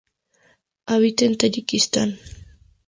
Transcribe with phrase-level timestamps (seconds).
[0.87, 2.09] Habita en Tayikistán.